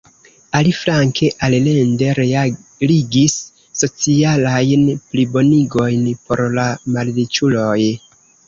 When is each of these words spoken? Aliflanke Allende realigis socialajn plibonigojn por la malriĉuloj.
Aliflanke 0.59 1.27
Allende 1.47 2.07
realigis 2.19 3.37
socialajn 3.83 4.89
plibonigojn 5.13 6.11
por 6.25 6.45
la 6.57 6.69
malriĉuloj. 6.97 7.79